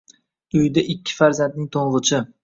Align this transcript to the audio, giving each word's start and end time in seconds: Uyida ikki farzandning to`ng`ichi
Uyida 0.59 0.83
ikki 0.93 1.17
farzandning 1.19 1.67
to`ng`ichi 1.77 2.23